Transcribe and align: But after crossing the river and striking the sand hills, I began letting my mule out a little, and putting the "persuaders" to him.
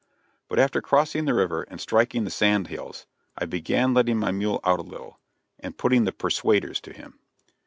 But 0.47 0.57
after 0.57 0.81
crossing 0.81 1.25
the 1.25 1.35
river 1.35 1.61
and 1.69 1.79
striking 1.79 2.23
the 2.23 2.31
sand 2.31 2.69
hills, 2.69 3.05
I 3.37 3.45
began 3.45 3.93
letting 3.93 4.17
my 4.17 4.31
mule 4.31 4.59
out 4.63 4.79
a 4.79 4.81
little, 4.81 5.19
and 5.59 5.77
putting 5.77 6.05
the 6.05 6.11
"persuaders" 6.11 6.81
to 6.81 6.91
him. 6.91 7.19